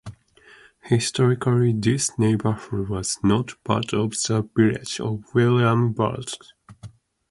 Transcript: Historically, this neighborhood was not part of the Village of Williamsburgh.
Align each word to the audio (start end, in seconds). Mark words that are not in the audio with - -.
Historically, 0.85 1.71
this 1.73 2.17
neighborhood 2.17 2.89
was 2.89 3.19
not 3.23 3.53
part 3.63 3.93
of 3.93 4.09
the 4.13 4.49
Village 4.57 4.99
of 4.99 5.23
Williamsburgh. 5.35 6.33